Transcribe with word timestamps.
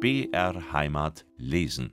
BR 0.00 0.72
Heimat 0.72 1.26
lesen. 1.38 1.92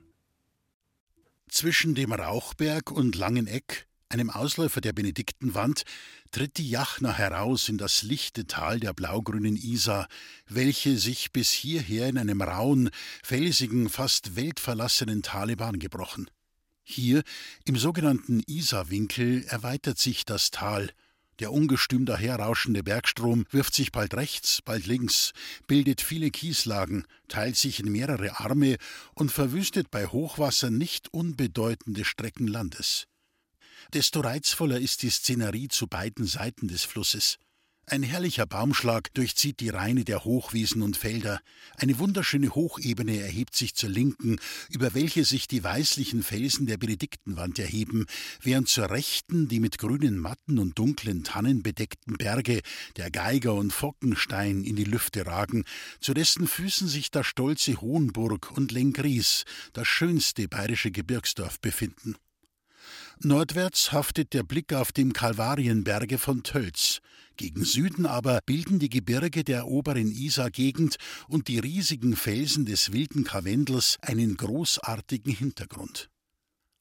Zwischen 1.48 1.96
dem 1.96 2.12
Rauchberg 2.12 2.92
und 2.92 3.16
Langeneck, 3.16 3.88
einem 4.08 4.30
Ausläufer 4.30 4.80
der 4.80 4.92
Benediktenwand, 4.92 5.82
tritt 6.30 6.58
die 6.58 6.70
Jachna 6.70 7.12
heraus 7.12 7.68
in 7.68 7.78
das 7.78 8.04
lichte 8.04 8.46
Tal 8.46 8.78
der 8.78 8.92
blaugrünen 8.92 9.56
Isar, 9.56 10.06
welche 10.46 10.98
sich 10.98 11.32
bis 11.32 11.50
hierher 11.50 12.08
in 12.08 12.16
einem 12.16 12.42
rauen, 12.42 12.90
felsigen, 13.24 13.88
fast 13.88 14.36
weltverlassenen 14.36 15.22
Tale 15.22 15.56
Bahn 15.56 15.80
gebrochen. 15.80 16.30
Hier, 16.84 17.24
im 17.64 17.76
sogenannten 17.76 18.40
Isarwinkel, 18.46 19.42
erweitert 19.48 19.98
sich 19.98 20.24
das 20.24 20.52
Tal. 20.52 20.92
Der 21.38 21.52
ungestüm 21.52 22.06
daherrauschende 22.06 22.82
Bergstrom 22.82 23.44
wirft 23.50 23.74
sich 23.74 23.92
bald 23.92 24.14
rechts, 24.14 24.62
bald 24.62 24.86
links, 24.86 25.32
bildet 25.66 26.00
viele 26.00 26.30
Kieslagen, 26.30 27.04
teilt 27.28 27.56
sich 27.56 27.80
in 27.80 27.92
mehrere 27.92 28.40
Arme 28.40 28.76
und 29.14 29.30
verwüstet 29.30 29.90
bei 29.90 30.06
Hochwasser 30.06 30.70
nicht 30.70 31.12
unbedeutende 31.12 32.04
Strecken 32.04 32.46
Landes. 32.46 33.06
Desto 33.92 34.20
reizvoller 34.20 34.80
ist 34.80 35.02
die 35.02 35.10
Szenerie 35.10 35.68
zu 35.68 35.86
beiden 35.86 36.24
Seiten 36.24 36.68
des 36.68 36.84
Flusses. 36.84 37.38
Ein 37.88 38.02
herrlicher 38.02 38.46
Baumschlag 38.46 39.14
durchzieht 39.14 39.60
die 39.60 39.68
Reine 39.68 40.04
der 40.04 40.24
Hochwiesen 40.24 40.82
und 40.82 40.96
Felder. 40.96 41.38
Eine 41.76 42.00
wunderschöne 42.00 42.52
Hochebene 42.52 43.20
erhebt 43.20 43.54
sich 43.54 43.76
zur 43.76 43.90
Linken, 43.90 44.40
über 44.70 44.92
welche 44.94 45.24
sich 45.24 45.46
die 45.46 45.62
weißlichen 45.62 46.24
Felsen 46.24 46.66
der 46.66 46.78
Benediktenwand 46.78 47.60
erheben, 47.60 48.06
während 48.42 48.68
zur 48.68 48.90
Rechten 48.90 49.46
die 49.46 49.60
mit 49.60 49.78
grünen 49.78 50.18
Matten 50.18 50.58
und 50.58 50.76
dunklen 50.76 51.22
Tannen 51.22 51.62
bedeckten 51.62 52.16
Berge, 52.16 52.60
der 52.96 53.12
Geiger 53.12 53.54
und 53.54 53.72
Fockenstein, 53.72 54.64
in 54.64 54.74
die 54.74 54.82
Lüfte 54.82 55.24
ragen, 55.24 55.64
zu 56.00 56.12
dessen 56.12 56.48
Füßen 56.48 56.88
sich 56.88 57.12
das 57.12 57.28
stolze 57.28 57.80
Hohenburg 57.80 58.50
und 58.56 58.72
Lengries, 58.72 59.44
das 59.74 59.86
schönste 59.86 60.48
bayerische 60.48 60.90
Gebirgsdorf, 60.90 61.60
befinden. 61.60 62.16
Nordwärts 63.20 63.92
haftet 63.92 64.32
der 64.34 64.42
Blick 64.42 64.72
auf 64.72 64.92
dem 64.92 65.12
Kalvarienberge 65.12 66.18
von 66.18 66.42
Tölz. 66.42 67.00
Gegen 67.36 67.64
Süden 67.64 68.06
aber 68.06 68.40
bilden 68.46 68.78
die 68.78 68.88
Gebirge 68.88 69.44
der 69.44 69.66
oberen 69.66 70.10
Isar-Gegend 70.10 70.96
und 71.28 71.48
die 71.48 71.58
riesigen 71.58 72.16
Felsen 72.16 72.64
des 72.64 72.92
wilden 72.92 73.24
Karwendels 73.24 73.98
einen 74.00 74.36
großartigen 74.36 75.32
Hintergrund. 75.32 76.08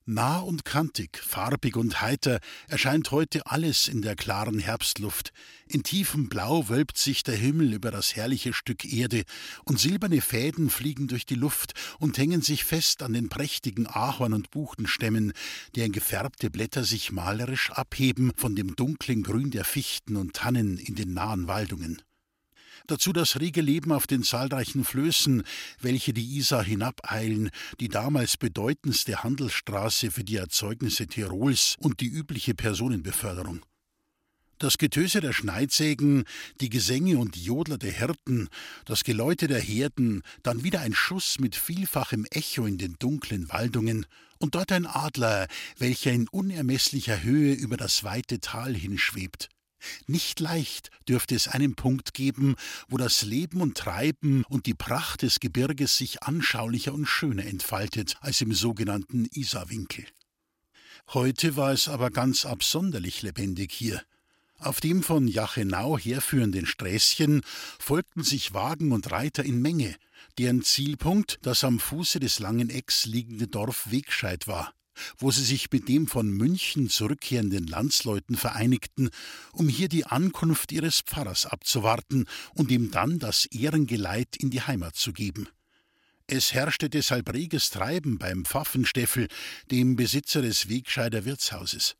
Nah 0.08 0.38
und 0.38 0.66
kantig, 0.66 1.18
farbig 1.18 1.76
und 1.76 2.00
heiter 2.00 2.40
erscheint 2.68 3.10
heute 3.10 3.48
alles 3.48 3.88
in 3.88 4.04
der 4.04 4.16
klaren 4.16 4.60
Herbstluft. 4.60 5.32
In 5.68 5.82
tiefem 5.82 6.30
Blau 6.30 6.70
wölbt 6.70 7.00
sich 7.00 7.24
der 7.24 7.36
Himmel 7.36 7.74
über 7.74 7.90
das 7.90 8.16
herrliche 8.16 8.54
Stück 8.54 8.86
Erde, 8.86 9.24
und 9.64 9.80
silberne 9.80 10.22
Fäden 10.22 10.70
fliegen 10.70 11.08
durch 11.08 11.26
die 11.26 11.34
Luft 11.34 11.74
und 11.98 12.20
hängen 12.20 12.44
sich 12.44 12.66
fest 12.66 13.02
an 13.02 13.14
den 13.14 13.30
prächtigen 13.30 13.88
Ahorn- 13.88 14.36
und 14.36 14.52
Buchenstämmen, 14.52 15.34
deren 15.76 15.92
gefärbte 15.92 16.52
Blätter 16.52 16.84
sich 16.84 17.12
malerisch 17.12 17.72
abheben 17.72 18.32
von 18.38 18.56
dem 18.56 18.76
dunklen 18.76 19.24
Grün 19.24 19.50
der 19.50 19.66
Fichten 19.66 20.18
und 20.18 20.34
Tannen 20.34 20.78
in 20.78 20.94
den 20.94 21.16
nahen 21.16 21.48
Waldungen. 21.48 22.00
Dazu 22.88 23.14
das 23.14 23.40
rege 23.40 23.62
Leben 23.62 23.92
auf 23.92 24.06
den 24.06 24.22
zahlreichen 24.22 24.84
Flößen, 24.84 25.44
welche 25.82 26.14
die 26.14 26.38
Isar 26.38 26.64
hinabeilen, 26.64 27.50
die 27.80 27.90
damals 27.90 28.38
bedeutendste 28.38 29.24
Handelsstraße 29.24 30.12
für 30.12 30.24
die 30.24 30.36
Erzeugnisse 30.36 31.08
Tirols 31.08 31.76
und 31.80 32.00
die 32.00 32.08
übliche 32.08 32.54
Personenbeförderung. 32.54 33.66
Das 34.60 34.78
Getöse 34.78 35.20
der 35.20 35.34
Schneidsägen, 35.34 36.24
die 36.62 36.70
Gesänge 36.70 37.18
und 37.18 37.36
Jodler 37.36 37.78
der 37.78 37.92
Hirten, 37.92 38.50
das 38.86 39.04
Geläute 39.04 39.48
der 39.48 39.60
Herden, 39.60 40.22
dann 40.44 40.64
wieder 40.64 40.80
ein 40.80 40.94
Schuss 40.94 41.40
mit 41.40 41.56
vielfachem 41.56 42.26
Echo 42.30 42.66
in 42.66 42.78
den 42.78 42.96
dunklen 43.00 43.50
Waldungen, 43.50 44.06
und 44.38 44.56
dort 44.56 44.72
ein 44.72 44.86
Adler, 44.86 45.48
welcher 45.78 46.12
in 46.12 46.28
unermeßlicher 46.28 47.24
Höhe 47.24 47.54
über 47.54 47.78
das 47.78 48.04
weite 48.04 48.40
Tal 48.42 48.76
hinschwebt. 48.76 49.50
Nicht 50.08 50.40
leicht 50.40 50.90
dürfte 51.08 51.36
es 51.36 51.48
einen 51.48 51.76
Punkt 51.76 52.14
geben, 52.14 52.56
wo 52.88 52.98
das 52.98 53.22
Leben 53.22 53.62
und 53.62 53.78
Treiben 53.78 54.44
und 54.50 54.66
die 54.66 54.74
Pracht 54.74 55.22
des 55.22 55.40
Gebirges 55.40 55.98
sich 55.98 56.24
anschaulicher 56.24 56.94
und 56.94 57.06
schöner 57.06 57.46
entfaltet 57.46 58.16
als 58.22 58.42
im 58.42 58.54
sogenannten 58.54 59.26
Isarwinkel. 59.32 60.06
Heute 61.14 61.56
war 61.56 61.72
es 61.72 61.88
aber 61.88 62.10
ganz 62.10 62.46
absonderlich 62.46 63.22
lebendig 63.22 63.72
hier. 63.72 64.02
Auf 64.58 64.80
dem 64.80 65.04
von 65.04 65.28
Jachenau 65.28 65.98
herführenden 65.98 66.66
Sträßchen 66.66 67.42
folgten 67.78 68.24
sich 68.24 68.54
Wagen 68.54 68.92
und 68.92 69.12
Reiter 69.12 69.44
in 69.44 69.62
Menge, 69.62 69.96
deren 70.38 70.64
Zielpunkt 70.64 71.40
das 71.42 71.64
am 71.64 71.80
Fuße 71.80 72.20
des 72.20 72.40
langen 72.40 72.70
Ecks 72.70 73.06
liegende 73.06 73.48
Dorf 73.48 73.92
Wegscheid 73.92 74.48
war 74.48 74.74
wo 75.18 75.32
sie 75.32 75.44
sich 75.44 75.72
mit 75.72 75.88
dem 75.88 76.08
von 76.08 76.30
München 76.30 76.90
zurückkehrenden 76.90 77.68
Landsleuten 77.68 78.36
vereinigten, 78.36 79.10
um 79.54 79.68
hier 79.68 79.90
die 79.90 80.06
Ankunft 80.06 80.72
ihres 80.72 81.02
Pfarrers 81.02 81.46
abzuwarten 81.46 82.26
und 82.54 82.72
ihm 82.72 82.92
dann 82.92 83.20
das 83.20 83.46
Ehrengeleit 83.46 84.36
in 84.38 84.50
die 84.50 84.62
Heimat 84.62 84.96
zu 84.96 85.14
geben. 85.14 85.48
Es 86.28 86.54
herrschte 86.54 86.90
deshalb 86.90 87.32
reges 87.34 87.70
Treiben 87.70 88.18
beim 88.18 88.46
Pfaffensteffel, 88.46 89.28
dem 89.70 89.96
Besitzer 89.96 90.42
des 90.42 90.70
Wegscheider 90.70 91.24
Wirtshauses. 91.26 91.96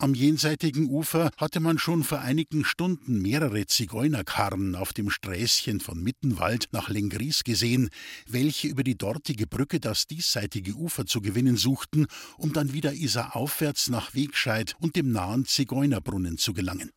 Am 0.00 0.14
jenseitigen 0.14 0.88
Ufer 0.88 1.30
hatte 1.36 1.60
man 1.60 1.78
schon 1.78 2.04
vor 2.04 2.20
einigen 2.20 2.64
Stunden 2.64 3.20
mehrere 3.20 3.66
Zigeunerkarren 3.66 4.74
auf 4.74 4.94
dem 4.94 5.10
Sträßchen 5.10 5.78
von 5.80 6.02
Mittenwald 6.02 6.68
nach 6.72 6.88
Lengries 6.88 7.44
gesehen, 7.44 7.90
welche 8.26 8.68
über 8.68 8.82
die 8.82 8.96
dortige 8.96 9.46
Brücke 9.46 9.78
das 9.78 10.06
diesseitige 10.06 10.72
Ufer 10.72 11.04
zu 11.04 11.20
gewinnen 11.20 11.58
suchten, 11.58 12.06
um 12.38 12.54
dann 12.54 12.72
wieder 12.72 12.94
Isar 12.94 13.36
aufwärts 13.36 13.90
nach 13.90 14.14
Wegscheid 14.14 14.74
und 14.80 14.96
dem 14.96 15.12
nahen 15.12 15.44
Zigeunerbrunnen 15.44 16.38
zu 16.38 16.54
gelangen. 16.54 16.88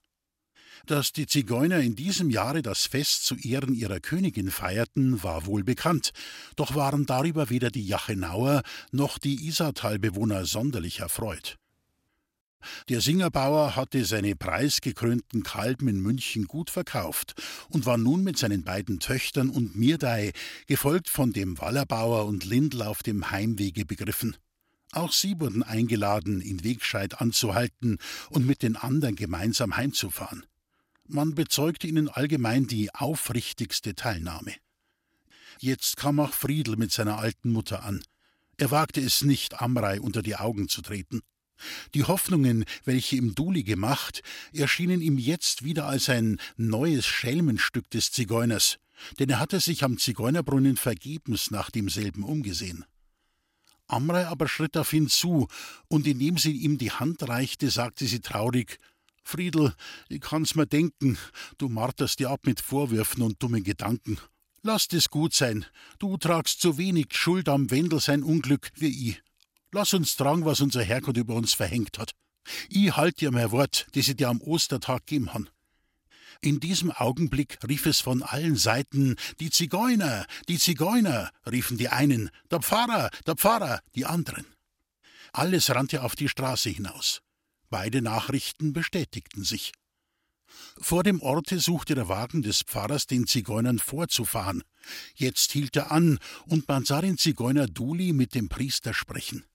Dass 0.85 1.11
die 1.11 1.27
Zigeuner 1.27 1.81
in 1.81 1.97
diesem 1.97 2.29
Jahre 2.29 2.61
das 2.61 2.85
Fest 2.85 3.25
zu 3.25 3.35
Ehren 3.35 3.73
ihrer 3.73 3.99
Königin 3.99 4.49
feierten, 4.49 5.21
war 5.23 5.45
wohl 5.45 5.65
bekannt, 5.65 6.11
doch 6.55 6.73
waren 6.73 7.05
darüber 7.05 7.49
weder 7.49 7.69
die 7.69 7.85
Jachenauer 7.85 8.63
noch 8.93 9.17
die 9.17 9.45
Isartalbewohner 9.45 10.45
sonderlich 10.45 10.99
erfreut. 10.99 11.57
Der 12.89 13.01
Singerbauer 13.01 13.75
hatte 13.75 14.05
seine 14.05 14.35
preisgekrönten 14.35 15.43
Kalben 15.43 15.87
in 15.87 15.99
München 15.99 16.45
gut 16.45 16.69
verkauft 16.69 17.33
und 17.69 17.85
war 17.85 17.97
nun 17.97 18.23
mit 18.23 18.37
seinen 18.37 18.63
beiden 18.63 18.99
Töchtern 18.99 19.49
und 19.49 19.75
Mirdei, 19.75 20.33
gefolgt 20.67 21.09
von 21.09 21.33
dem 21.33 21.59
Wallerbauer 21.59 22.25
und 22.25 22.45
Lindl 22.45 22.81
auf 22.81 23.03
dem 23.03 23.31
Heimwege 23.31 23.85
begriffen. 23.85 24.37
Auch 24.91 25.11
sie 25.11 25.39
wurden 25.39 25.63
eingeladen, 25.63 26.39
in 26.39 26.63
Wegscheid 26.63 27.19
anzuhalten 27.19 27.97
und 28.29 28.45
mit 28.45 28.61
den 28.61 28.75
anderen 28.75 29.15
gemeinsam 29.15 29.75
heimzufahren. 29.75 30.45
Man 31.07 31.35
bezeugte 31.35 31.87
ihnen 31.87 32.09
allgemein 32.09 32.67
die 32.67 32.93
aufrichtigste 32.93 33.95
Teilnahme. 33.95 34.53
Jetzt 35.59 35.97
kam 35.97 36.19
auch 36.19 36.33
Friedel 36.33 36.77
mit 36.77 36.91
seiner 36.91 37.17
alten 37.17 37.51
Mutter 37.51 37.83
an. 37.83 38.03
Er 38.57 38.71
wagte 38.71 39.01
es 39.01 39.23
nicht, 39.23 39.61
Amrei 39.61 39.99
unter 39.99 40.21
die 40.21 40.35
Augen 40.35 40.69
zu 40.69 40.81
treten. 40.81 41.21
Die 41.93 42.03
Hoffnungen, 42.03 42.65
welche 42.83 43.15
ihm 43.15 43.35
Duli 43.35 43.63
gemacht, 43.63 44.21
erschienen 44.53 45.01
ihm 45.01 45.17
jetzt 45.17 45.63
wieder 45.63 45.87
als 45.87 46.09
ein 46.09 46.39
neues 46.57 47.05
Schelmenstück 47.05 47.89
des 47.89 48.11
Zigeuners, 48.11 48.79
denn 49.19 49.29
er 49.29 49.39
hatte 49.39 49.59
sich 49.59 49.83
am 49.83 49.97
Zigeunerbrunnen 49.97 50.77
vergebens 50.77 51.51
nach 51.51 51.69
demselben 51.69 52.23
umgesehen. 52.23 52.85
Amrei 53.87 54.27
aber 54.27 54.47
schritt 54.47 54.77
auf 54.77 54.93
ihn 54.93 55.07
zu, 55.07 55.47
und 55.87 56.07
indem 56.07 56.37
sie 56.37 56.51
ihm 56.51 56.77
die 56.77 56.91
Hand 56.91 57.27
reichte, 57.27 57.69
sagte 57.69 58.05
sie 58.05 58.21
traurig 58.21 58.79
Friedel, 59.23 59.73
ich 60.09 60.21
kann's 60.21 60.55
mir 60.55 60.67
denken, 60.67 61.17
du 61.57 61.69
marterst 61.69 62.19
dir 62.19 62.29
ab 62.29 62.41
mit 62.45 62.59
Vorwürfen 62.59 63.23
und 63.23 63.41
dummen 63.41 63.63
Gedanken. 63.63 64.17
Lass 64.63 64.87
es 64.91 65.09
gut 65.09 65.33
sein, 65.33 65.65
du 65.99 66.17
tragst 66.17 66.61
so 66.61 66.77
wenig 66.77 67.07
Schuld 67.11 67.49
am 67.49 67.71
Wendel 67.71 67.99
sein 67.99 68.23
Unglück 68.23 68.71
wie 68.75 69.09
ich. 69.09 69.23
Lass 69.73 69.95
uns 69.95 70.15
tragen, 70.15 70.45
was 70.45 70.61
unser 70.61 70.83
Herrgott 70.83 71.17
über 71.17 71.33
uns 71.33 71.55
verhängt 71.55 71.97
hat. 71.97 72.11
Ich 72.69 72.95
halt 72.95 73.19
dir 73.21 73.31
mein 73.31 73.49
Wort, 73.49 73.87
das 73.93 74.07
ich 74.07 74.15
dir 74.15 74.29
am 74.29 74.39
Ostertag 74.39 75.07
gegeben 75.07 75.33
han. 75.33 75.49
In 76.41 76.59
diesem 76.59 76.91
Augenblick 76.91 77.57
rief 77.67 77.87
es 77.87 77.99
von 77.99 78.21
allen 78.21 78.55
Seiten 78.55 79.15
Die 79.39 79.49
Zigeuner, 79.49 80.27
die 80.47 80.59
Zigeuner, 80.59 81.31
riefen 81.49 81.77
die 81.77 81.89
einen, 81.89 82.29
der 82.51 82.59
Pfarrer, 82.59 83.09
der 83.25 83.35
Pfarrer, 83.35 83.79
die 83.95 84.05
anderen. 84.05 84.45
Alles 85.31 85.73
rannte 85.73 86.03
auf 86.03 86.15
die 86.15 86.29
Straße 86.29 86.69
hinaus. 86.69 87.21
Beide 87.71 88.03
Nachrichten 88.03 88.73
bestätigten 88.73 89.43
sich. 89.43 89.71
Vor 90.79 91.01
dem 91.01 91.19
Orte 91.19 91.59
suchte 91.59 91.95
der 91.95 92.09
Wagen 92.09 92.43
des 92.43 92.61
Pfarrers 92.61 93.07
den 93.07 93.25
Zigeunern 93.25 93.79
vorzufahren. 93.79 94.61
Jetzt 95.15 95.51
hielt 95.51 95.75
er 95.75 95.91
an, 95.91 96.19
und 96.45 96.67
man 96.67 96.85
sah 96.85 97.01
den 97.01 97.17
Zigeuner 97.17 97.65
Duli 97.65 98.13
mit 98.13 98.35
dem 98.35 98.49
Priester 98.49 98.93
sprechen. 98.93 99.45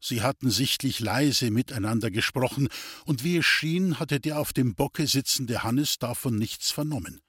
Sie 0.00 0.22
hatten 0.22 0.50
sichtlich 0.50 1.00
leise 1.00 1.50
miteinander 1.50 2.10
gesprochen, 2.10 2.68
und 3.04 3.24
wie 3.24 3.38
es 3.38 3.46
schien, 3.46 3.98
hatte 3.98 4.20
der 4.20 4.38
auf 4.38 4.52
dem 4.52 4.74
Bocke 4.74 5.06
sitzende 5.06 5.62
Hannes 5.62 5.98
davon 5.98 6.36
nichts 6.36 6.70
vernommen. 6.70 7.20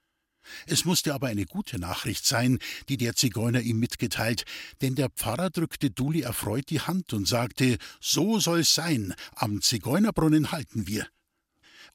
Es 0.65 0.85
musste 0.85 1.13
aber 1.13 1.27
eine 1.27 1.45
gute 1.45 1.79
Nachricht 1.79 2.25
sein, 2.25 2.59
die 2.89 2.97
der 2.97 3.15
Zigeuner 3.15 3.61
ihm 3.61 3.79
mitgeteilt, 3.79 4.45
denn 4.81 4.95
der 4.95 5.09
Pfarrer 5.09 5.49
drückte 5.49 5.91
Duli 5.91 6.21
erfreut 6.21 6.69
die 6.69 6.81
Hand 6.81 7.13
und 7.13 7.27
sagte: 7.27 7.77
So 7.99 8.39
soll's 8.39 8.73
sein, 8.73 9.13
am 9.35 9.61
Zigeunerbrunnen 9.61 10.51
halten 10.51 10.87
wir. 10.87 11.07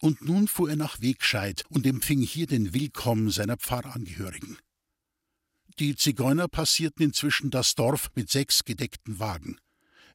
Und 0.00 0.22
nun 0.22 0.48
fuhr 0.48 0.70
er 0.70 0.76
nach 0.76 1.00
Wegscheid 1.00 1.64
und 1.68 1.86
empfing 1.86 2.20
hier 2.20 2.46
den 2.46 2.74
Willkommen 2.74 3.30
seiner 3.30 3.56
Pfarrangehörigen. 3.56 4.58
Die 5.78 5.96
Zigeuner 5.96 6.48
passierten 6.48 7.04
inzwischen 7.04 7.50
das 7.50 7.74
Dorf 7.74 8.10
mit 8.14 8.30
sechs 8.30 8.64
gedeckten 8.64 9.18
Wagen. 9.18 9.58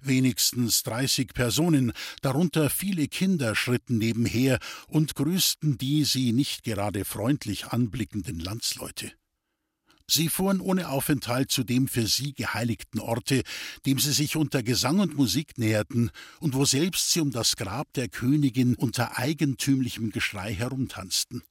Wenigstens 0.01 0.83
dreißig 0.83 1.33
Personen, 1.33 1.91
darunter 2.21 2.69
viele 2.69 3.07
Kinder, 3.07 3.55
schritten 3.55 3.97
nebenher 3.97 4.59
und 4.87 5.15
grüßten 5.15 5.77
die 5.77 6.03
sie 6.03 6.31
nicht 6.31 6.63
gerade 6.63 7.05
freundlich 7.05 7.67
anblickenden 7.67 8.39
Landsleute. 8.39 9.11
Sie 10.09 10.29
fuhren 10.29 10.61
ohne 10.61 10.87
Aufenthalt 10.89 11.51
zu 11.51 11.65
dem 11.65 11.89
für 11.89 12.07
sie 12.07 12.33
geheiligten 12.33 13.01
Orte, 13.01 13.43
dem 13.85 13.99
sie 13.99 14.13
sich 14.13 14.37
unter 14.37 14.63
Gesang 14.63 14.99
und 14.99 15.17
Musik 15.17 15.57
näherten 15.57 16.11
und 16.39 16.53
wo 16.53 16.63
selbst 16.63 17.11
sie 17.11 17.19
um 17.19 17.31
das 17.31 17.57
Grab 17.57 17.91
der 17.93 18.07
Königin 18.07 18.75
unter 18.75 19.17
eigentümlichem 19.17 20.11
Geschrei 20.11 20.53
herumtanzten. 20.53 21.43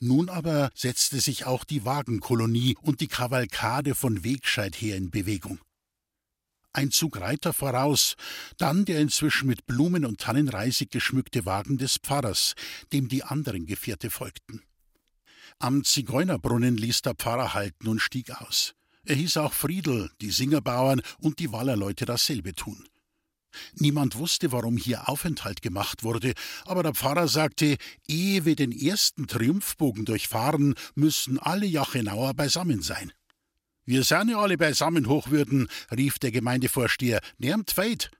Nun 0.00 0.28
aber 0.28 0.70
setzte 0.74 1.20
sich 1.20 1.44
auch 1.44 1.64
die 1.64 1.84
Wagenkolonie 1.84 2.76
und 2.82 3.00
die 3.00 3.08
Kavalkade 3.08 3.94
von 3.94 4.24
Wegscheid 4.24 4.74
her 4.74 4.96
in 4.96 5.10
Bewegung 5.10 5.60
ein 6.72 6.90
Zug 6.90 7.20
Reiter 7.20 7.52
voraus, 7.52 8.14
dann 8.56 8.84
der 8.84 9.00
inzwischen 9.00 9.48
mit 9.48 9.66
Blumen 9.66 10.04
und 10.04 10.20
Tannenreisig 10.20 10.90
geschmückte 10.90 11.46
Wagen 11.46 11.78
des 11.78 11.98
Pfarrers, 11.98 12.54
dem 12.92 13.08
die 13.08 13.24
anderen 13.24 13.66
Gefährte 13.66 14.10
folgten. 14.10 14.62
Am 15.58 15.82
Zigeunerbrunnen 15.82 16.76
ließ 16.76 17.02
der 17.02 17.14
Pfarrer 17.14 17.54
halten 17.54 17.88
und 17.88 18.00
stieg 18.00 18.30
aus. 18.30 18.74
Er 19.04 19.16
hieß 19.16 19.38
auch 19.38 19.52
Friedel, 19.52 20.10
die 20.20 20.30
Singerbauern 20.30 21.00
und 21.18 21.38
die 21.38 21.50
Wallerleute 21.50 22.04
dasselbe 22.04 22.54
tun. 22.54 22.86
Niemand 23.74 24.16
wusste, 24.16 24.52
warum 24.52 24.76
hier 24.76 25.08
Aufenthalt 25.08 25.62
gemacht 25.62 26.02
wurde, 26.02 26.34
aber 26.64 26.82
der 26.82 26.94
Pfarrer 26.94 27.28
sagte, 27.28 27.76
ehe 28.06 28.44
wir 28.44 28.56
den 28.56 28.72
ersten 28.72 29.26
Triumphbogen 29.26 30.04
durchfahren, 30.04 30.74
müssen 30.94 31.38
alle 31.38 31.66
Jachenauer 31.66 32.34
beisammen 32.34 32.82
sein. 32.82 33.12
Wir 33.88 34.04
sind 34.04 34.28
ja 34.28 34.36
alle 34.36 34.58
beisammen, 34.58 35.08
Hochwürden, 35.08 35.66
rief 35.90 36.18
der 36.18 36.30
Gemeindevorsteher. 36.30 37.22
Nehmt 37.38 37.70
feit. 37.70 38.10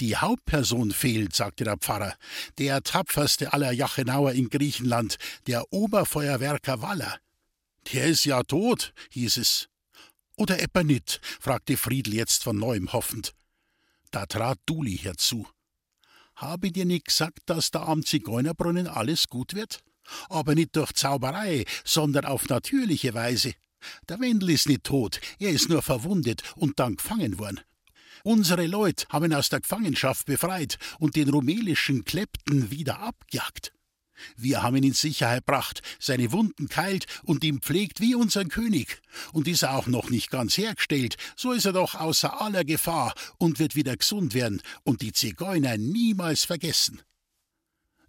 Die 0.00 0.16
Hauptperson 0.16 0.92
fehlt, 0.92 1.36
sagte 1.36 1.64
der 1.64 1.76
Pfarrer. 1.76 2.14
Der 2.56 2.82
tapferste 2.82 3.52
aller 3.52 3.70
Jachenauer 3.70 4.32
in 4.32 4.48
Griechenland, 4.48 5.18
der 5.46 5.70
Oberfeuerwerker 5.74 6.80
Waller. 6.80 7.18
Der 7.92 8.06
ist 8.06 8.24
ja 8.24 8.44
tot, 8.44 8.94
hieß 9.10 9.36
es. 9.36 9.68
Oder 10.38 10.62
etwa 10.62 10.82
nit? 10.82 11.20
fragte 11.38 11.76
Friedl 11.76 12.14
jetzt 12.14 12.42
von 12.42 12.56
neuem 12.56 12.94
hoffend. 12.94 13.34
Da 14.10 14.24
trat 14.24 14.58
Duli 14.64 14.96
herzu. 14.96 15.46
Habe 16.34 16.72
dir 16.72 16.86
nicht 16.86 17.08
gesagt, 17.08 17.40
dass 17.44 17.70
da 17.70 17.82
am 17.82 18.06
Zigeunerbrunnen 18.06 18.86
alles 18.86 19.28
gut 19.28 19.52
wird? 19.52 19.80
Aber 20.30 20.54
nicht 20.54 20.74
durch 20.74 20.94
Zauberei, 20.94 21.66
sondern 21.84 22.24
auf 22.24 22.48
natürliche 22.48 23.12
Weise. 23.12 23.52
Der 24.08 24.20
Wendel 24.20 24.50
ist 24.50 24.68
nicht 24.68 24.84
tot, 24.84 25.20
er 25.38 25.50
ist 25.50 25.68
nur 25.68 25.82
verwundet 25.82 26.42
und 26.56 26.78
dann 26.78 26.96
gefangen 26.96 27.38
worden. 27.38 27.60
Unsere 28.22 28.66
Leute 28.66 29.06
haben 29.10 29.26
ihn 29.26 29.34
aus 29.34 29.50
der 29.50 29.60
Gefangenschaft 29.60 30.26
befreit 30.26 30.78
und 30.98 31.14
den 31.14 31.28
rumelischen 31.28 32.04
Klepten 32.04 32.70
wieder 32.70 33.00
abgejagt. 33.00 33.74
Wir 34.36 34.62
haben 34.62 34.76
ihn 34.76 34.84
in 34.84 34.92
Sicherheit 34.94 35.46
gebracht, 35.46 35.82
seine 35.98 36.32
Wunden 36.32 36.68
keilt 36.68 37.06
und 37.24 37.44
ihn 37.44 37.60
pflegt 37.60 38.00
wie 38.00 38.14
unseren 38.14 38.48
König. 38.48 39.02
Und 39.32 39.48
ist 39.48 39.62
er 39.62 39.76
auch 39.76 39.86
noch 39.86 40.10
nicht 40.10 40.30
ganz 40.30 40.56
hergestellt, 40.56 41.16
so 41.36 41.52
ist 41.52 41.66
er 41.66 41.72
doch 41.72 41.94
außer 41.94 42.40
aller 42.40 42.64
Gefahr 42.64 43.14
und 43.38 43.58
wird 43.58 43.74
wieder 43.74 43.96
gesund 43.96 44.34
werden 44.34 44.62
und 44.84 45.02
die 45.02 45.12
Zigeuner 45.12 45.76
niemals 45.76 46.44
vergessen. 46.44 47.02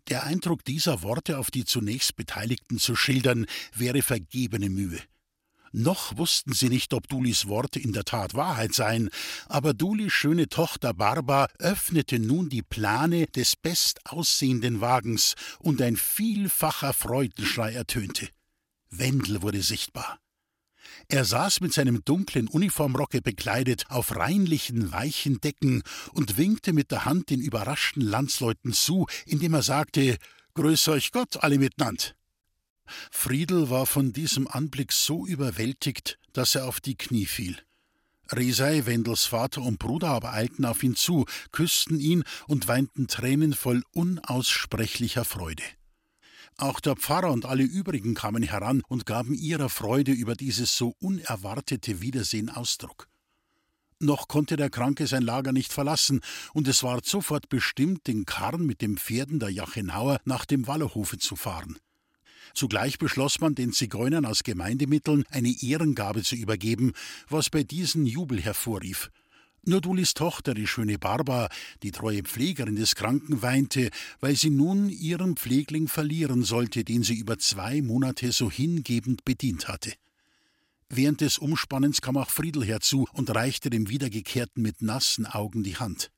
Der 0.07 0.23
Eindruck 0.23 0.63
dieser 0.63 1.01
Worte 1.01 1.39
auf 1.39 1.49
die 1.49 1.65
zunächst 1.65 2.15
Beteiligten 2.15 2.77
zu 2.77 2.95
schildern, 2.95 3.47
wäre 3.73 4.03
vergebene 4.03 4.69
Mühe. 4.69 5.01
Noch 5.77 6.15
wussten 6.17 6.53
sie 6.53 6.69
nicht, 6.69 6.93
ob 6.93 7.09
Dulis 7.09 7.49
Worte 7.49 7.81
in 7.81 7.91
der 7.91 8.05
Tat 8.05 8.33
Wahrheit 8.33 8.73
seien, 8.73 9.09
aber 9.47 9.73
Dulis 9.73 10.13
schöne 10.13 10.47
Tochter 10.47 10.93
Barba 10.93 11.49
öffnete 11.59 12.17
nun 12.17 12.47
die 12.47 12.61
Plane 12.61 13.27
des 13.27 13.57
bestaussehenden 13.57 14.79
Wagens, 14.79 15.35
und 15.59 15.81
ein 15.81 15.97
vielfacher 15.97 16.93
Freudenschrei 16.93 17.73
ertönte. 17.73 18.29
Wendel 18.89 19.41
wurde 19.41 19.61
sichtbar. 19.61 20.17
Er 21.09 21.25
saß 21.25 21.59
mit 21.59 21.73
seinem 21.73 22.05
dunklen 22.05 22.47
Uniformrocke 22.47 23.21
bekleidet 23.21 23.83
auf 23.89 24.15
reinlichen, 24.15 24.93
weichen 24.93 25.41
Decken 25.41 25.83
und 26.13 26.37
winkte 26.37 26.71
mit 26.71 26.89
der 26.89 27.03
Hand 27.03 27.29
den 27.29 27.41
überraschten 27.41 28.01
Landsleuten 28.01 28.71
zu, 28.71 29.07
indem 29.25 29.53
er 29.53 29.61
sagte: 29.61 30.19
Grüß 30.53 30.87
euch 30.87 31.11
Gott 31.11 31.43
alle 31.43 31.59
miteinander. 31.59 32.15
Friedel 33.11 33.69
war 33.69 33.85
von 33.85 34.13
diesem 34.13 34.47
Anblick 34.47 34.91
so 34.91 35.25
überwältigt, 35.25 36.19
dass 36.33 36.55
er 36.55 36.67
auf 36.67 36.79
die 36.79 36.95
Knie 36.95 37.25
fiel. 37.25 37.57
Resei, 38.31 38.85
Wendels 38.85 39.25
Vater 39.25 39.61
und 39.61 39.77
Bruder 39.77 40.09
aber 40.09 40.33
eilten 40.33 40.65
auf 40.65 40.81
ihn 40.83 40.95
zu, 40.95 41.25
küssten 41.51 41.99
ihn 41.99 42.23
und 42.47 42.67
weinten 42.67 43.07
Tränen 43.07 43.53
voll 43.53 43.83
unaussprechlicher 43.93 45.25
Freude. 45.25 45.63
Auch 46.57 46.79
der 46.79 46.95
Pfarrer 46.95 47.31
und 47.31 47.45
alle 47.45 47.63
übrigen 47.63 48.13
kamen 48.15 48.41
heran 48.41 48.81
und 48.87 49.05
gaben 49.05 49.33
ihrer 49.33 49.69
Freude 49.69 50.13
über 50.13 50.35
dieses 50.35 50.75
so 50.77 50.95
unerwartete 50.99 52.01
Wiedersehen 52.01 52.49
Ausdruck. 52.49 53.07
Noch 53.99 54.27
konnte 54.27 54.55
der 54.55 54.69
Kranke 54.69 55.07
sein 55.07 55.21
Lager 55.21 55.51
nicht 55.51 55.71
verlassen, 55.71 56.21
und 56.53 56.67
es 56.67 56.83
ward 56.83 57.05
sofort 57.05 57.49
bestimmt, 57.49 58.07
den 58.07 58.25
Karren 58.25 58.65
mit 58.65 58.81
den 58.81 58.97
Pferden 58.97 59.39
der 59.39 59.49
Jachenauer 59.49 60.19
nach 60.25 60.45
dem 60.45 60.67
Wallerhofe 60.67 61.17
zu 61.17 61.35
fahren. 61.35 61.77
Zugleich 62.55 62.97
beschloss 62.97 63.41
man, 63.41 63.53
den 63.53 63.73
Zigeunern 63.73 64.25
aus 64.25 64.43
Gemeindemitteln 64.43 65.25
eine 65.29 65.53
Ehrengabe 65.61 66.23
zu 66.23 66.35
übergeben, 66.35 66.93
was 67.29 67.49
bei 67.49 67.63
diesen 67.63 68.05
Jubel 68.05 68.41
hervorrief. 68.41 69.11
Nur 69.65 69.81
Dulis 69.81 70.13
Tochter, 70.13 70.53
die 70.53 70.67
schöne 70.67 70.97
Barbara, 70.97 71.49
die 71.83 71.91
treue 71.91 72.23
Pflegerin 72.23 72.75
des 72.75 72.95
Kranken, 72.95 73.41
weinte, 73.41 73.89
weil 74.21 74.35
sie 74.35 74.51
nun 74.51 74.89
ihren 74.89 75.35
Pflegling 75.35 75.87
verlieren 75.87 76.43
sollte, 76.43 76.83
den 76.83 77.03
sie 77.03 77.15
über 77.15 77.37
zwei 77.39 77.81
Monate 77.81 78.31
so 78.31 78.49
hingebend 78.49 79.25
bedient 79.25 79.67
hatte. 79.67 79.91
Während 80.87 81.21
des 81.21 81.39
Umspannens 81.39 82.01
kam 82.01 82.15
auch 82.15 82.29
Friedel 82.29 82.63
herzu 82.63 83.07
und 83.11 83.33
reichte 83.33 83.69
dem 83.69 83.89
Wiedergekehrten 83.89 84.61
mit 84.61 84.81
nassen 84.81 85.25
Augen 85.25 85.63
die 85.63 85.77
Hand. 85.77 86.11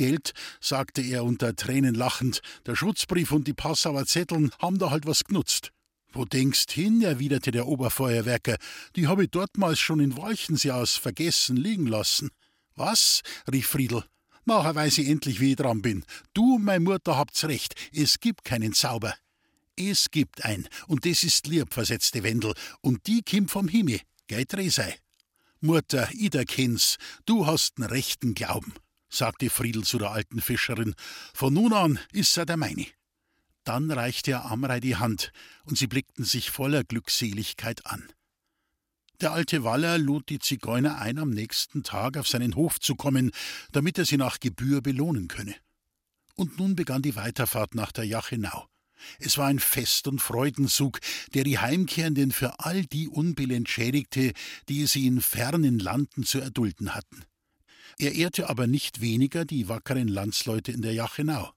Geld, 0.00 0.32
sagte 0.62 1.02
er 1.02 1.24
unter 1.24 1.54
Tränen 1.54 1.94
lachend, 1.94 2.40
der 2.64 2.74
Schutzbrief 2.74 3.32
und 3.32 3.46
die 3.46 3.52
Passauer 3.52 4.06
Zetteln 4.06 4.50
haben 4.58 4.78
da 4.78 4.88
halt 4.88 5.04
was 5.04 5.24
genutzt. 5.24 5.72
Wo 6.10 6.24
denkst 6.24 6.70
hin? 6.70 7.02
erwiderte 7.02 7.50
der 7.50 7.66
Oberfeuerwerker. 7.66 8.56
Die 8.96 9.08
habe 9.08 9.24
ich 9.24 9.30
dortmals 9.30 9.78
schon 9.78 10.00
in 10.00 10.16
Walchensee 10.16 10.70
aus 10.70 10.96
vergessen 10.96 11.58
liegen 11.58 11.86
lassen. 11.86 12.30
Was? 12.76 13.20
rief 13.52 13.66
Friedel. 13.66 14.02
Nachher 14.46 14.74
weiß 14.74 14.96
ich 14.96 15.08
endlich, 15.10 15.38
wie 15.38 15.50
ich 15.50 15.56
dran 15.56 15.82
bin. 15.82 16.06
Du 16.32 16.54
und 16.54 16.64
meine 16.64 16.80
Mutter 16.80 17.18
habt's 17.18 17.44
recht, 17.44 17.74
es 17.92 18.20
gibt 18.20 18.42
keinen 18.42 18.72
Zauber. 18.72 19.14
Es 19.76 20.10
gibt 20.10 20.46
ein, 20.46 20.66
und 20.86 21.04
das 21.04 21.24
ist 21.24 21.46
lieb, 21.46 21.74
versetzte 21.74 22.22
Wendel, 22.22 22.54
und 22.80 23.06
die 23.06 23.20
kimmt 23.20 23.50
vom 23.50 23.68
Himmel, 23.68 24.00
gell, 24.28 24.46
Dresei? 24.46 24.96
Mutter, 25.60 26.08
ich 26.14 26.30
da 26.30 26.44
kenn's, 26.44 26.96
du 27.26 27.46
hast 27.46 27.76
den 27.76 27.84
rechten 27.84 28.32
Glauben 28.32 28.72
sagte 29.10 29.50
Friedel 29.50 29.84
zu 29.84 29.98
der 29.98 30.12
alten 30.12 30.40
Fischerin. 30.40 30.94
Von 31.34 31.54
nun 31.54 31.72
an 31.72 31.98
ist 32.12 32.36
er 32.36 32.46
der 32.46 32.56
meine. 32.56 32.86
Dann 33.64 33.90
reichte 33.90 34.30
er 34.30 34.46
Amrei 34.46 34.80
die 34.80 34.96
Hand, 34.96 35.32
und 35.64 35.76
sie 35.76 35.86
blickten 35.86 36.24
sich 36.24 36.50
voller 36.50 36.84
Glückseligkeit 36.84 37.84
an. 37.86 38.08
Der 39.20 39.32
alte 39.32 39.64
Waller 39.64 39.98
lud 39.98 40.30
die 40.30 40.38
Zigeuner 40.38 40.98
ein, 40.98 41.18
am 41.18 41.30
nächsten 41.30 41.82
Tag 41.82 42.16
auf 42.16 42.26
seinen 42.26 42.56
Hof 42.56 42.80
zu 42.80 42.94
kommen, 42.94 43.32
damit 43.70 43.98
er 43.98 44.06
sie 44.06 44.16
nach 44.16 44.40
Gebühr 44.40 44.80
belohnen 44.80 45.28
könne. 45.28 45.54
Und 46.36 46.58
nun 46.58 46.74
begann 46.74 47.02
die 47.02 47.16
Weiterfahrt 47.16 47.74
nach 47.74 47.92
der 47.92 48.04
Jachenau. 48.04 48.66
Es 49.18 49.36
war 49.36 49.48
ein 49.48 49.58
Fest 49.58 50.08
und 50.08 50.20
Freudenzug, 50.20 51.00
der 51.34 51.44
die 51.44 51.58
Heimkehrenden 51.58 52.32
für 52.32 52.60
all 52.60 52.86
die 52.86 53.08
Unbill 53.08 53.50
entschädigte, 53.50 54.32
die 54.68 54.86
sie 54.86 55.06
in 55.06 55.20
fernen 55.20 55.78
Landen 55.78 56.24
zu 56.24 56.38
erdulden 56.38 56.94
hatten. 56.94 57.24
Er 58.00 58.14
ehrte 58.14 58.48
aber 58.48 58.66
nicht 58.66 59.02
weniger 59.02 59.44
die 59.44 59.68
wackeren 59.68 60.08
Landsleute 60.08 60.72
in 60.72 60.80
der 60.80 60.94
Jachenau. 60.94 61.50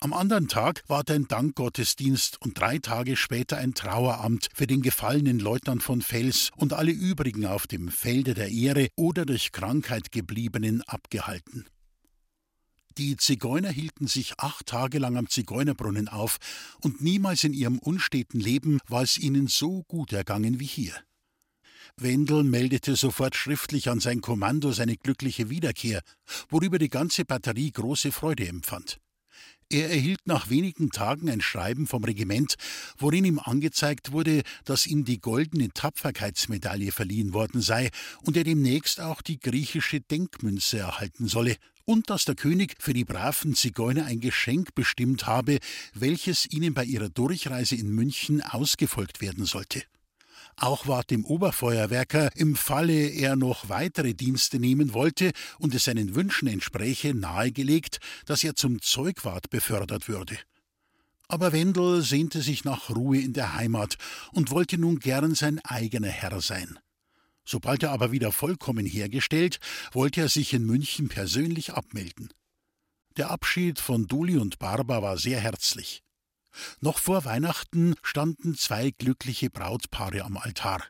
Am 0.00 0.14
anderen 0.14 0.48
Tag 0.48 0.82
ward 0.88 1.10
ein 1.10 1.28
Dankgottesdienst 1.28 2.40
und 2.40 2.58
drei 2.58 2.78
Tage 2.78 3.14
später 3.14 3.58
ein 3.58 3.74
Traueramt 3.74 4.48
für 4.54 4.66
den 4.66 4.80
gefallenen 4.80 5.38
Leutnant 5.38 5.82
von 5.82 6.00
Fels 6.00 6.50
und 6.56 6.72
alle 6.72 6.92
übrigen 6.92 7.44
auf 7.44 7.66
dem 7.66 7.90
Felde 7.90 8.32
der 8.32 8.50
Ehre 8.50 8.88
oder 8.96 9.26
durch 9.26 9.52
Krankheit 9.52 10.12
gebliebenen 10.12 10.80
abgehalten. 10.84 11.66
Die 12.96 13.18
Zigeuner 13.18 13.70
hielten 13.70 14.06
sich 14.06 14.38
acht 14.38 14.64
Tage 14.64 14.98
lang 14.98 15.18
am 15.18 15.28
Zigeunerbrunnen 15.28 16.08
auf, 16.08 16.38
und 16.80 17.02
niemals 17.02 17.44
in 17.44 17.52
ihrem 17.52 17.78
unsteten 17.78 18.40
Leben 18.40 18.78
war 18.88 19.02
es 19.02 19.18
ihnen 19.18 19.48
so 19.48 19.82
gut 19.88 20.14
ergangen 20.14 20.58
wie 20.58 20.64
hier. 20.64 20.94
Wendel 21.96 22.44
meldete 22.44 22.96
sofort 22.96 23.36
schriftlich 23.36 23.88
an 23.88 24.00
sein 24.00 24.20
Kommando 24.20 24.72
seine 24.72 24.96
glückliche 24.96 25.50
Wiederkehr, 25.50 26.00
worüber 26.48 26.78
die 26.78 26.88
ganze 26.88 27.24
Batterie 27.24 27.70
große 27.70 28.12
Freude 28.12 28.46
empfand. 28.46 28.98
Er 29.70 29.90
erhielt 29.90 30.20
nach 30.26 30.50
wenigen 30.50 30.90
Tagen 30.90 31.30
ein 31.30 31.40
Schreiben 31.40 31.86
vom 31.86 32.04
Regiment, 32.04 32.54
worin 32.98 33.24
ihm 33.24 33.38
angezeigt 33.38 34.12
wurde, 34.12 34.42
dass 34.64 34.86
ihm 34.86 35.04
die 35.04 35.20
goldene 35.20 35.70
Tapferkeitsmedaille 35.70 36.92
verliehen 36.92 37.32
worden 37.32 37.60
sei 37.60 37.90
und 38.22 38.36
er 38.36 38.44
demnächst 38.44 39.00
auch 39.00 39.22
die 39.22 39.40
griechische 39.40 40.00
Denkmünze 40.00 40.78
erhalten 40.78 41.26
solle, 41.26 41.56
und 41.86 42.08
dass 42.08 42.24
der 42.24 42.34
König 42.34 42.74
für 42.78 42.94
die 42.94 43.04
braven 43.04 43.54
Zigeuner 43.54 44.06
ein 44.06 44.20
Geschenk 44.20 44.74
bestimmt 44.74 45.26
habe, 45.26 45.58
welches 45.92 46.50
ihnen 46.50 46.72
bei 46.72 46.84
ihrer 46.84 47.10
Durchreise 47.10 47.76
in 47.76 47.90
München 47.90 48.42
ausgefolgt 48.42 49.20
werden 49.20 49.44
sollte. 49.44 49.82
Auch 50.56 50.86
ward 50.86 51.10
dem 51.10 51.24
Oberfeuerwerker, 51.24 52.30
im 52.36 52.54
Falle 52.54 53.08
er 53.08 53.34
noch 53.34 53.68
weitere 53.68 54.14
Dienste 54.14 54.60
nehmen 54.60 54.94
wollte 54.94 55.32
und 55.58 55.74
es 55.74 55.84
seinen 55.84 56.14
Wünschen 56.14 56.46
entspräche, 56.46 57.12
nahegelegt, 57.12 57.98
dass 58.26 58.44
er 58.44 58.54
zum 58.54 58.80
Zeugwart 58.80 59.50
befördert 59.50 60.08
würde. 60.08 60.38
Aber 61.26 61.52
Wendel 61.52 62.02
sehnte 62.02 62.40
sich 62.42 62.64
nach 62.64 62.90
Ruhe 62.90 63.18
in 63.18 63.32
der 63.32 63.54
Heimat 63.54 63.96
und 64.32 64.50
wollte 64.50 64.78
nun 64.78 65.00
gern 65.00 65.34
sein 65.34 65.58
eigener 65.64 66.08
Herr 66.08 66.40
sein. 66.40 66.78
Sobald 67.44 67.82
er 67.82 67.90
aber 67.90 68.12
wieder 68.12 68.30
vollkommen 68.30 68.86
hergestellt, 68.86 69.58
wollte 69.92 70.20
er 70.20 70.28
sich 70.28 70.54
in 70.54 70.64
München 70.64 71.08
persönlich 71.08 71.72
abmelden. 71.72 72.28
Der 73.16 73.30
Abschied 73.30 73.80
von 73.80 74.06
Duli 74.06 74.38
und 74.38 74.58
Barber 74.58 75.02
war 75.02 75.18
sehr 75.18 75.40
herzlich. 75.40 76.03
Noch 76.80 76.98
vor 76.98 77.24
Weihnachten 77.24 77.94
standen 78.02 78.54
zwei 78.54 78.90
glückliche 78.90 79.50
Brautpaare 79.50 80.22
am 80.22 80.36
Altar. 80.36 80.82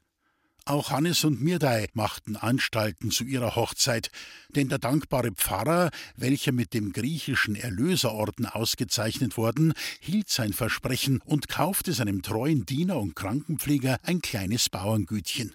Auch 0.66 0.90
Hannes 0.90 1.24
und 1.24 1.42
Mirdei 1.42 1.88
machten 1.92 2.36
Anstalten 2.36 3.10
zu 3.10 3.24
ihrer 3.24 3.54
Hochzeit, 3.54 4.10
denn 4.56 4.70
der 4.70 4.78
dankbare 4.78 5.32
Pfarrer, 5.32 5.90
welcher 6.16 6.52
mit 6.52 6.72
dem 6.72 6.94
griechischen 6.94 7.54
Erlöserorden 7.54 8.46
ausgezeichnet 8.46 9.36
worden, 9.36 9.74
hielt 10.00 10.30
sein 10.30 10.54
Versprechen 10.54 11.20
und 11.26 11.48
kaufte 11.48 11.92
seinem 11.92 12.22
treuen 12.22 12.64
Diener 12.64 12.96
und 12.96 13.14
Krankenpfleger 13.14 13.98
ein 14.02 14.22
kleines 14.22 14.70
Bauerngütchen. 14.70 15.54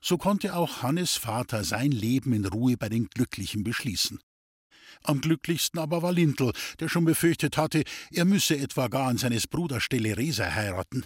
So 0.00 0.18
konnte 0.18 0.54
auch 0.54 0.82
Hannes 0.82 1.16
Vater 1.16 1.64
sein 1.64 1.90
Leben 1.90 2.32
in 2.32 2.46
Ruhe 2.46 2.76
bei 2.76 2.88
den 2.88 3.08
Glücklichen 3.08 3.64
beschließen. 3.64 4.20
Am 5.02 5.20
glücklichsten 5.20 5.78
aber 5.78 6.02
war 6.02 6.12
Lindl, 6.12 6.52
der 6.80 6.88
schon 6.88 7.04
befürchtet 7.04 7.56
hatte, 7.56 7.84
er 8.10 8.24
müsse 8.24 8.58
etwa 8.58 8.88
gar 8.88 9.08
an 9.08 9.18
seines 9.18 9.46
Bruders 9.46 9.82
Stelle 9.82 10.16
Resa 10.16 10.54
heiraten. 10.54 11.04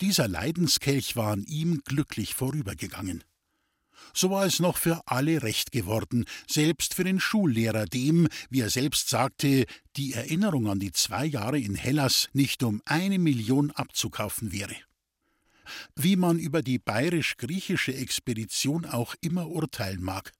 Dieser 0.00 0.28
Leidenskelch 0.28 1.16
war 1.16 1.32
an 1.32 1.44
ihm 1.44 1.82
glücklich 1.84 2.34
vorübergegangen. 2.34 3.24
So 4.14 4.30
war 4.30 4.44
es 4.44 4.58
noch 4.58 4.76
für 4.76 5.00
alle 5.06 5.42
recht 5.42 5.72
geworden, 5.72 6.26
selbst 6.46 6.94
für 6.94 7.04
den 7.04 7.20
Schullehrer, 7.20 7.86
dem, 7.86 8.28
wie 8.50 8.60
er 8.60 8.70
selbst 8.70 9.08
sagte, 9.08 9.64
die 9.96 10.12
Erinnerung 10.12 10.68
an 10.68 10.80
die 10.80 10.92
zwei 10.92 11.24
Jahre 11.24 11.58
in 11.58 11.74
Hellas 11.74 12.28
nicht 12.32 12.62
um 12.62 12.82
eine 12.84 13.18
Million 13.18 13.70
abzukaufen 13.70 14.52
wäre. 14.52 14.76
Wie 15.96 16.16
man 16.16 16.38
über 16.38 16.62
die 16.62 16.78
bayerisch-griechische 16.78 17.94
Expedition 17.94 18.84
auch 18.84 19.14
immer 19.20 19.48
urteilen 19.48 20.02
mag, 20.02 20.32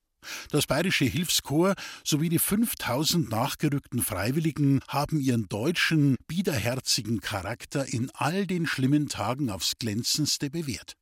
das 0.50 0.66
bayerische 0.66 1.04
Hilfskorps 1.04 1.82
sowie 2.04 2.28
die 2.28 2.38
5000 2.38 3.30
nachgerückten 3.30 4.02
Freiwilligen 4.02 4.80
haben 4.88 5.20
ihren 5.20 5.48
deutschen, 5.48 6.16
biederherzigen 6.26 7.20
Charakter 7.20 7.86
in 7.86 8.10
all 8.14 8.46
den 8.46 8.66
schlimmen 8.66 9.08
Tagen 9.08 9.50
aufs 9.50 9.78
glänzendste 9.78 10.50
bewährt. 10.50 10.94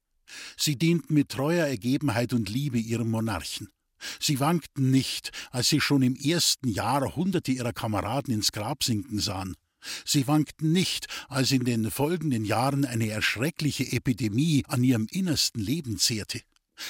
Sie 0.56 0.76
dienten 0.76 1.14
mit 1.14 1.30
treuer 1.30 1.66
Ergebenheit 1.66 2.32
und 2.32 2.48
Liebe 2.48 2.78
ihrem 2.78 3.10
Monarchen. 3.10 3.68
Sie 4.18 4.40
wankten 4.40 4.90
nicht, 4.90 5.30
als 5.50 5.68
sie 5.68 5.80
schon 5.80 6.02
im 6.02 6.16
ersten 6.16 6.68
Jahr 6.68 7.16
Hunderte 7.16 7.52
ihrer 7.52 7.72
Kameraden 7.72 8.32
ins 8.32 8.52
Grab 8.52 8.82
sinken 8.82 9.18
sahen. 9.18 9.56
Sie 10.04 10.26
wankten 10.26 10.72
nicht, 10.72 11.06
als 11.28 11.50
in 11.52 11.64
den 11.64 11.90
folgenden 11.90 12.44
Jahren 12.44 12.84
eine 12.84 13.08
erschreckliche 13.08 13.90
Epidemie 13.92 14.64
an 14.68 14.84
ihrem 14.84 15.06
innersten 15.10 15.60
Leben 15.60 15.98
zehrte. 15.98 16.40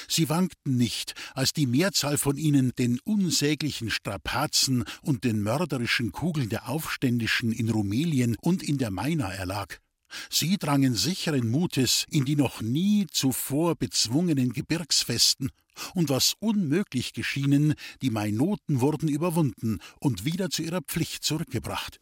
Sie 0.07 0.29
wankten 0.29 0.77
nicht, 0.77 1.13
als 1.33 1.53
die 1.53 1.67
Mehrzahl 1.67 2.17
von 2.17 2.37
ihnen 2.37 2.71
den 2.77 2.99
unsäglichen 3.03 3.89
Strapazen 3.89 4.83
und 5.01 5.23
den 5.23 5.41
mörderischen 5.41 6.11
Kugeln 6.11 6.49
der 6.49 6.69
Aufständischen 6.69 7.51
in 7.51 7.69
Rumelien 7.69 8.35
und 8.41 8.63
in 8.63 8.77
der 8.77 8.91
Maina 8.91 9.31
erlag. 9.31 9.79
Sie 10.29 10.57
drangen 10.57 10.93
sicheren 10.93 11.49
Mutes 11.49 12.05
in 12.09 12.25
die 12.25 12.35
noch 12.35 12.61
nie 12.61 13.07
zuvor 13.11 13.75
bezwungenen 13.75 14.51
Gebirgsfesten, 14.53 15.49
und 15.93 16.09
was 16.09 16.35
unmöglich 16.39 17.13
geschienen, 17.13 17.75
die 18.01 18.09
Mainoten 18.09 18.81
wurden 18.81 19.07
überwunden 19.07 19.79
und 19.99 20.25
wieder 20.25 20.49
zu 20.49 20.63
ihrer 20.63 20.81
Pflicht 20.81 21.23
zurückgebracht. 21.23 21.99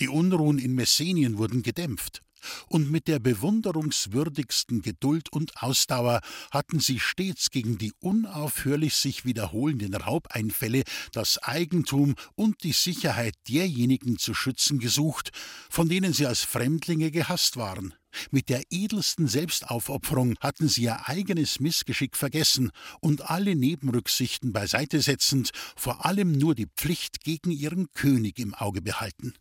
Die 0.00 0.08
Unruhen 0.08 0.58
in 0.58 0.74
Messenien 0.74 1.38
wurden 1.38 1.62
gedämpft, 1.62 2.22
und 2.68 2.90
mit 2.90 3.08
der 3.08 3.18
bewunderungswürdigsten 3.18 4.82
Geduld 4.82 5.32
und 5.32 5.62
Ausdauer 5.62 6.20
hatten 6.50 6.80
sie 6.80 7.00
stets 7.00 7.50
gegen 7.50 7.78
die 7.78 7.92
unaufhörlich 8.00 8.94
sich 8.94 9.24
wiederholenden 9.24 9.94
Raubeinfälle 9.94 10.82
das 11.12 11.38
Eigentum 11.38 12.14
und 12.34 12.62
die 12.62 12.72
Sicherheit 12.72 13.34
derjenigen 13.48 14.18
zu 14.18 14.34
schützen 14.34 14.78
gesucht, 14.78 15.30
von 15.70 15.88
denen 15.88 16.12
sie 16.12 16.26
als 16.26 16.42
Fremdlinge 16.42 17.10
gehasst 17.10 17.56
waren. 17.56 17.94
Mit 18.30 18.48
der 18.48 18.62
edelsten 18.70 19.28
Selbstaufopferung 19.28 20.34
hatten 20.40 20.68
sie 20.68 20.82
ihr 20.82 21.08
eigenes 21.08 21.60
Missgeschick 21.60 22.16
vergessen 22.16 22.70
und 23.00 23.30
alle 23.30 23.54
Nebenrücksichten 23.54 24.52
beiseite 24.52 25.00
setzend 25.00 25.50
vor 25.76 26.04
allem 26.06 26.32
nur 26.32 26.54
die 26.54 26.66
Pflicht 26.66 27.22
gegen 27.22 27.50
ihren 27.50 27.92
König 27.92 28.38
im 28.38 28.54
Auge 28.54 28.82
behalten. 28.82 29.34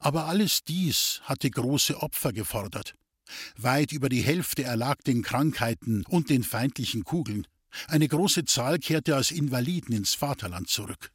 Aber 0.00 0.26
alles 0.26 0.64
dies 0.64 1.20
hatte 1.24 1.50
große 1.50 2.00
Opfer 2.02 2.32
gefordert. 2.32 2.94
Weit 3.56 3.92
über 3.92 4.08
die 4.08 4.22
Hälfte 4.22 4.64
erlag 4.64 5.02
den 5.02 5.22
Krankheiten 5.22 6.04
und 6.06 6.30
den 6.30 6.44
feindlichen 6.44 7.04
Kugeln. 7.04 7.46
Eine 7.88 8.08
große 8.08 8.44
Zahl 8.44 8.78
kehrte 8.78 9.16
als 9.16 9.30
Invaliden 9.30 9.94
ins 9.94 10.14
Vaterland 10.14 10.68
zurück. 10.68 11.10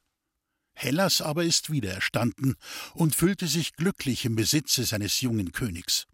Hellas 0.73 1.21
aber 1.21 1.43
ist 1.43 1.69
wiedererstanden 1.69 2.55
und 2.93 3.15
fühlte 3.15 3.47
sich 3.47 3.73
glücklich 3.73 4.25
im 4.25 4.35
Besitze 4.35 4.85
seines 4.85 5.21
jungen 5.21 5.51
Königs. 5.51 6.05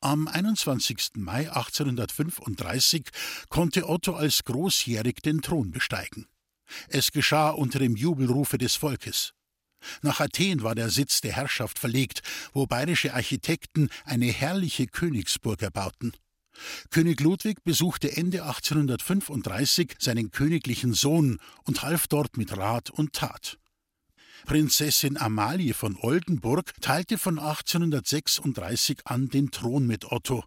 Am 0.00 0.26
21. 0.26 1.10
Mai 1.16 1.50
1835 1.50 3.10
konnte 3.48 3.88
Otto 3.88 4.14
als 4.14 4.44
Großjährig 4.44 5.16
den 5.16 5.42
Thron 5.42 5.70
besteigen. 5.70 6.26
Es 6.88 7.12
geschah 7.12 7.50
unter 7.50 7.78
dem 7.78 7.94
Jubelrufe 7.94 8.58
des 8.58 8.74
Volkes. 8.74 9.32
Nach 10.02 10.20
Athen 10.20 10.62
war 10.62 10.74
der 10.74 10.90
Sitz 10.90 11.20
der 11.20 11.32
Herrschaft 11.32 11.78
verlegt, 11.78 12.22
wo 12.52 12.66
bayerische 12.66 13.14
Architekten 13.14 13.88
eine 14.04 14.26
herrliche 14.26 14.86
Königsburg 14.86 15.62
erbauten. 15.62 16.12
König 16.90 17.20
Ludwig 17.20 17.62
besuchte 17.64 18.16
Ende 18.16 18.44
1835 18.44 19.96
seinen 19.98 20.30
königlichen 20.30 20.94
Sohn 20.94 21.38
und 21.64 21.82
half 21.82 22.06
dort 22.06 22.36
mit 22.36 22.56
Rat 22.56 22.90
und 22.90 23.12
Tat. 23.12 23.58
Prinzessin 24.46 25.16
Amalie 25.16 25.74
von 25.74 25.96
Oldenburg 25.96 26.72
teilte 26.80 27.18
von 27.18 27.38
1836 27.38 29.00
an 29.04 29.28
den 29.28 29.50
Thron 29.50 29.86
mit 29.86 30.12
Otto. 30.12 30.44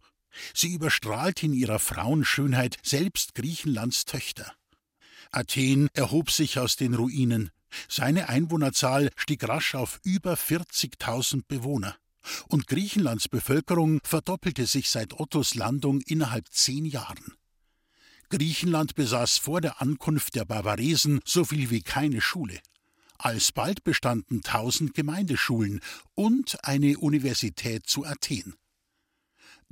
Sie 0.54 0.74
überstrahlte 0.74 1.48
in 1.48 1.54
ihrer 1.54 1.80
Frauenschönheit 1.80 2.78
selbst 2.84 3.36
Griechenlands 3.36 4.06
Töchter. 4.06 4.54
Athen 5.32 5.90
erhob 5.94 6.32
sich 6.32 6.60
aus 6.60 6.76
den 6.76 6.94
Ruinen, 6.94 7.52
seine 7.88 8.30
Einwohnerzahl 8.30 9.10
stieg 9.16 9.48
rasch 9.48 9.76
auf 9.76 10.00
über 10.04 10.34
40.000 10.34 11.44
Bewohner. 11.48 11.96
Und 12.48 12.68
Griechenlands 12.68 13.28
Bevölkerung 13.28 14.00
verdoppelte 14.04 14.66
sich 14.66 14.90
seit 14.90 15.20
Ottos 15.20 15.56
Landung 15.56 16.02
innerhalb 16.02 16.48
zehn 16.50 16.86
Jahren. 16.86 17.36
Griechenland 18.30 18.96
besaß 18.96 19.38
vor 19.38 19.62
der 19.62 19.82
Ankunft 19.82 20.36
der 20.36 20.46
Bavaresen 20.46 21.20
so 21.26 21.46
viel 21.46 21.72
wie 21.72 21.82
keine 21.82 22.22
Schule. 22.22 22.60
Alsbald 23.18 23.84
bestanden 23.84 24.42
tausend 24.44 24.94
Gemeindeschulen 24.94 25.82
und 26.16 26.64
eine 26.64 26.98
Universität 27.00 27.88
zu 27.88 28.06
Athen. 28.06 28.56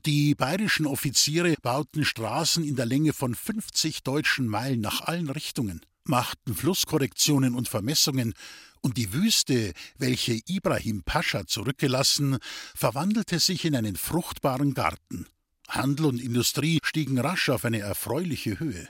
Die 0.06 0.36
bayerischen 0.36 0.86
Offiziere 0.86 1.56
bauten 1.62 2.04
Straßen 2.04 2.64
in 2.64 2.76
der 2.76 2.86
Länge 2.86 3.14
von 3.14 3.36
50 3.36 4.04
deutschen 4.04 4.48
Meilen 4.48 4.82
nach 4.82 5.02
allen 5.02 5.30
Richtungen 5.30 5.82
machten 6.08 6.56
Flusskorrektionen 6.56 7.56
und 7.56 7.68
Vermessungen, 7.68 8.34
und 8.82 8.98
die 8.98 9.12
Wüste, 9.12 9.74
welche 9.98 10.40
Ibrahim 10.46 11.04
Pascha 11.04 11.46
zurückgelassen, 11.46 12.38
verwandelte 12.76 13.40
sich 13.40 13.66
in 13.66 13.76
einen 13.76 13.96
fruchtbaren 13.96 14.74
Garten. 14.74 15.28
Handel 15.68 16.06
und 16.06 16.22
Industrie 16.22 16.80
stiegen 16.84 17.20
rasch 17.20 17.50
auf 17.50 17.66
eine 17.66 17.80
erfreuliche 17.80 18.60
Höhe. 18.60 18.88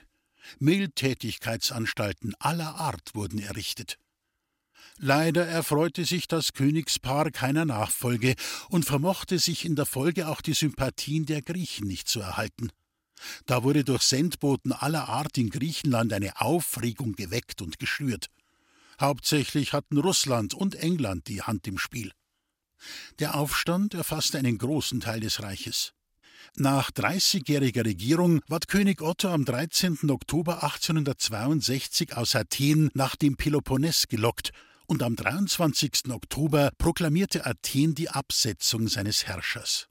Mildtätigkeitsanstalten 0.60 2.36
aller 2.40 2.76
Art 2.76 3.16
wurden 3.16 3.40
errichtet. 3.40 3.98
Leider 5.00 5.46
erfreute 5.46 6.06
sich 6.06 6.28
das 6.28 6.54
Königspaar 6.54 7.30
keiner 7.32 7.66
Nachfolge 7.66 8.36
und 8.70 8.86
vermochte 8.86 9.38
sich 9.38 9.66
in 9.66 9.76
der 9.76 9.86
Folge 9.86 10.28
auch 10.28 10.42
die 10.42 10.54
Sympathien 10.54 11.26
der 11.26 11.42
Griechen 11.42 11.88
nicht 11.88 12.08
zu 12.08 12.20
erhalten. 12.20 12.72
Da 13.46 13.64
wurde 13.64 13.84
durch 13.84 14.04
Sendboten 14.04 14.72
aller 14.72 15.10
Art 15.10 15.38
in 15.38 15.50
Griechenland 15.50 16.14
eine 16.14 16.40
Aufregung 16.42 17.14
geweckt 17.14 17.62
und 17.62 17.80
geschürt. 17.80 18.28
Hauptsächlich 19.00 19.74
hatten 19.74 19.98
Russland 19.98 20.54
und 20.54 20.76
England 20.76 21.28
die 21.28 21.42
Hand 21.42 21.68
im 21.68 21.78
Spiel. 21.78 22.12
Der 23.20 23.36
Aufstand 23.36 23.94
erfasste 23.94 24.38
einen 24.38 24.58
großen 24.58 25.00
Teil 25.00 25.20
des 25.20 25.42
Reiches. 25.42 25.94
Nach 26.56 26.92
dreißigjähriger 26.92 27.86
Regierung 27.86 28.42
ward 28.48 28.68
König 28.68 29.02
Otto 29.02 29.30
am 29.30 29.46
13. 29.46 30.10
Oktober 30.10 30.64
1862 30.64 32.16
aus 32.16 32.36
Athen 32.36 32.90
nach 32.94 33.16
dem 33.16 33.38
Peloponnes 33.38 34.08
gelockt 34.08 34.52
und 34.88 35.04
am 35.04 35.16
23. 35.16 36.10
Oktober 36.10 36.72
proklamierte 36.78 37.46
Athen 37.46 37.94
die 37.94 38.10
Absetzung 38.10 38.88
seines 38.88 39.26
Herrschers. 39.28 39.88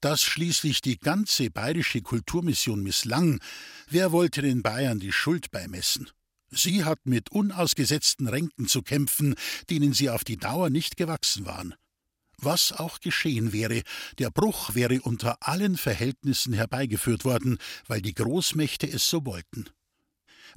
Dass 0.00 0.22
schließlich 0.22 0.80
die 0.80 0.98
ganze 0.98 1.50
bayerische 1.50 2.00
Kulturmission 2.00 2.82
misslang, 2.82 3.40
wer 3.88 4.12
wollte 4.12 4.40
den 4.40 4.62
Bayern 4.62 4.98
die 4.98 5.12
Schuld 5.12 5.50
beimessen? 5.50 6.08
Sie 6.50 6.84
hatten 6.84 7.10
mit 7.10 7.30
unausgesetzten 7.30 8.26
Ränken 8.26 8.66
zu 8.66 8.82
kämpfen, 8.82 9.34
denen 9.68 9.92
sie 9.92 10.10
auf 10.10 10.24
die 10.24 10.38
Dauer 10.38 10.70
nicht 10.70 10.96
gewachsen 10.96 11.46
waren. 11.46 11.74
Was 12.38 12.72
auch 12.72 13.00
geschehen 13.00 13.52
wäre, 13.52 13.82
der 14.18 14.30
Bruch 14.30 14.74
wäre 14.74 15.02
unter 15.02 15.36
allen 15.46 15.76
Verhältnissen 15.76 16.54
herbeigeführt 16.54 17.26
worden, 17.26 17.58
weil 17.86 18.00
die 18.00 18.14
Großmächte 18.14 18.90
es 18.90 19.08
so 19.08 19.26
wollten. 19.26 19.68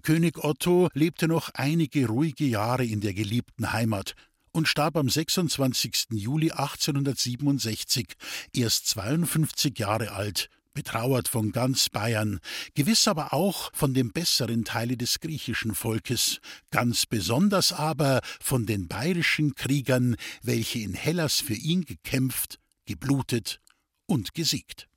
König 0.02 0.44
Otto 0.44 0.90
lebte 0.94 1.28
noch 1.28 1.50
einige 1.54 2.08
ruhige 2.08 2.46
Jahre 2.46 2.86
in 2.86 3.02
der 3.02 3.14
geliebten 3.14 3.74
Heimat 3.74 4.16
und 4.54 4.68
starb 4.68 4.96
am 4.96 5.10
26. 5.10 6.06
Juli 6.12 6.52
1867, 6.52 8.14
erst 8.54 8.88
52 8.88 9.78
Jahre 9.78 10.12
alt, 10.12 10.50
betrauert 10.74 11.28
von 11.28 11.52
ganz 11.52 11.90
Bayern, 11.90 12.40
gewiss 12.74 13.08
aber 13.08 13.34
auch 13.34 13.72
von 13.74 13.94
dem 13.94 14.12
besseren 14.12 14.64
Teile 14.64 14.98
des 14.98 15.20
griechischen 15.20 15.76
Volkes, 15.76 16.40
ganz 16.72 17.06
besonders 17.06 17.74
aber 17.74 18.22
von 18.40 18.66
den 18.66 18.88
bayerischen 18.88 19.56
Kriegern, 19.56 20.16
welche 20.42 20.80
in 20.80 20.94
Hellas 20.94 21.42
für 21.42 21.56
ihn 21.56 21.86
gekämpft, 21.86 22.60
geblutet 22.86 23.60
und 24.06 24.34
gesiegt. 24.34 24.88